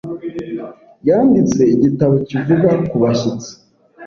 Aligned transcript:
Yanditse 1.07 1.61
igitabo 1.75 2.13
kivuga 2.27 2.69
ku 2.89 2.95
bashyitsi. 3.03 3.51